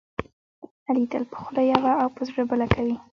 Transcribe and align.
علي 0.87 1.03
تل 1.11 1.23
په 1.31 1.37
خوله 1.41 1.63
یوه 1.73 1.91
او 2.01 2.07
په 2.15 2.21
زړه 2.29 2.41
بله 2.49 2.65
کوي. 2.73 2.97